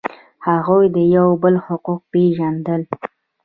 هغوی 0.47 0.85
د 0.95 0.97
یو 1.15 1.27
بل 1.43 1.55
حقوق 1.65 2.01
پیژندل. 2.11 2.81